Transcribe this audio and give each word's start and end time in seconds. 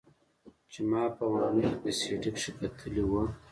چې 0.71 0.79
ما 0.89 1.03
په 1.17 1.25
واڼه 1.31 1.63
کښې 1.69 1.77
په 1.81 1.89
سي 1.99 2.13
ډي 2.21 2.31
کښې 2.35 2.51
کتلې 2.59 3.03
وه. 3.11 3.23